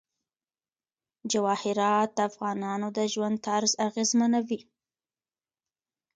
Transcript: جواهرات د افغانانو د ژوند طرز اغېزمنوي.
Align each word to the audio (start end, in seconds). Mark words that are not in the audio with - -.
جواهرات 1.31 2.09
د 2.13 2.19
افغانانو 2.29 2.87
د 2.97 2.99
ژوند 3.13 3.35
طرز 3.47 3.71
اغېزمنوي. 3.87 4.61